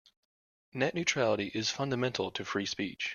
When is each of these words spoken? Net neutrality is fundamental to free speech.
Net 0.73 0.95
neutrality 0.95 1.51
is 1.53 1.69
fundamental 1.69 2.31
to 2.31 2.43
free 2.43 2.65
speech. 2.65 3.09